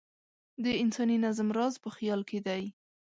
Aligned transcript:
د 0.63 0.65
انساني 0.83 1.17
نظم 1.25 1.49
راز 1.57 1.73
په 1.83 1.89
خیال 1.95 2.21
کې 2.29 2.39
دی. 2.47 2.63